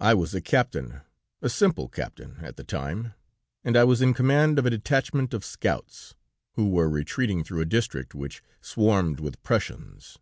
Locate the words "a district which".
7.62-8.42